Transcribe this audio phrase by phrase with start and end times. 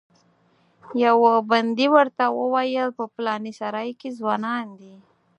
[1.05, 4.95] یوه پندي ورته وویل په پلانې سرای کې ځوانان دي.